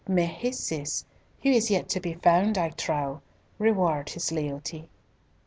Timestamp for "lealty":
4.31-4.89